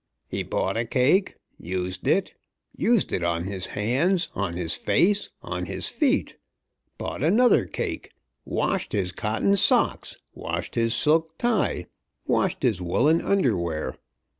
[0.27, 1.35] He bought a cake.
[1.59, 2.33] Used it.
[2.75, 6.37] Used it on his hands, on his face, on his feet.
[6.97, 8.11] Bought another cake
[8.43, 11.85] washed his cotton socks, washed his silk tie,
[12.25, 13.95] washed his woollen underwear.